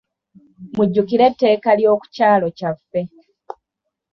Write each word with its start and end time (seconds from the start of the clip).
Mujjukire 0.75 1.23
etteeka 1.29 1.69
ly'oku 1.79 2.05
kyalo 2.15 2.47
kyaffe. 2.57 3.01